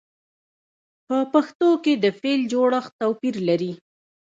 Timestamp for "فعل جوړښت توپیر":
2.19-3.35